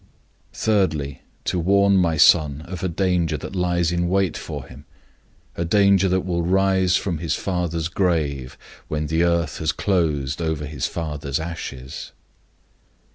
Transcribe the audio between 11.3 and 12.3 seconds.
ashes.